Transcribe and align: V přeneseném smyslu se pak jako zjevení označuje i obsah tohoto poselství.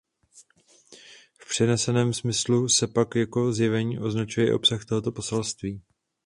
V 1.37 1.49
přeneseném 1.49 2.13
smyslu 2.13 2.69
se 2.69 2.87
pak 2.87 3.15
jako 3.15 3.53
zjevení 3.53 3.99
označuje 3.99 4.47
i 4.49 4.53
obsah 4.53 4.85
tohoto 4.85 5.11
poselství. 5.11 5.81